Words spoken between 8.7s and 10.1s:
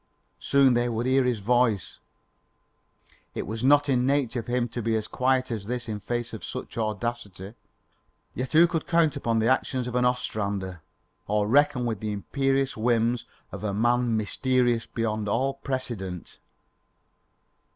count upon the actions of an